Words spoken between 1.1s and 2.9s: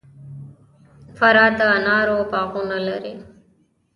فراه د انارو باغونه